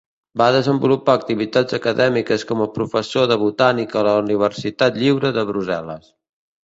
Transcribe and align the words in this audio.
Va 0.41 0.45
desenvolupar 0.53 1.13
activitats 1.19 1.75
acadèmiques 1.77 2.45
com 2.53 2.63
a 2.65 2.69
professor 2.79 3.29
de 3.33 3.37
botànica 3.43 4.01
a 4.01 4.05
la 4.09 4.17
Universitat 4.25 4.99
Lliure 5.03 5.33
de 5.37 5.45
Brussel·les. 5.53 6.11